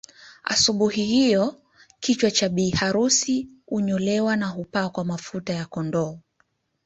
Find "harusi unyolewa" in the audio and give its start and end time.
2.69-4.35